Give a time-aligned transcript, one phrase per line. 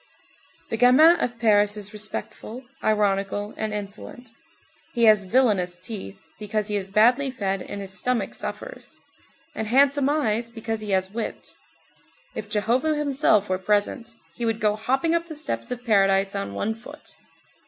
[0.71, 4.31] The gamin of Paris is respectful, ironical, and insolent.
[4.95, 8.99] He has villainous teeth, because he is badly fed and his stomach suffers,
[9.53, 11.53] and handsome eyes because he has wit.
[12.33, 16.55] If Jehovah himself were present, he would go hopping up the steps of paradise on
[16.55, 17.15] one foot.